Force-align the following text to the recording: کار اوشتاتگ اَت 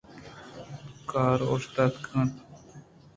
کار 1.09 1.39
اوشتاتگ 1.51 2.03
اَت 2.15 2.33